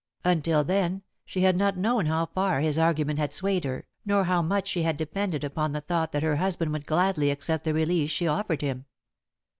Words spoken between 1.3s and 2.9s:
had not known how far his